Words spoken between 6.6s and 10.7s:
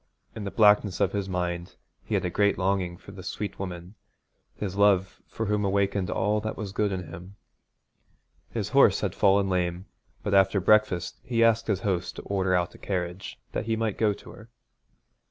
good in him. His horse had fallen lame, but after